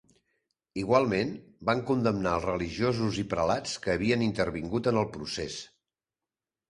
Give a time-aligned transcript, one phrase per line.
[0.83, 1.33] Igualment,
[1.69, 5.59] van condemnar els religiosos i prelats que havien intervingut en el procés.